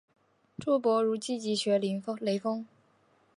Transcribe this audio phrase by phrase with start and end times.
[0.57, 2.01] 朱伯儒积极学雷
[2.39, 2.65] 锋。